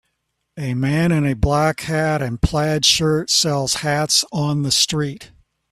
[0.57, 5.29] A man in a black hat and plaid shirt sells hats on the street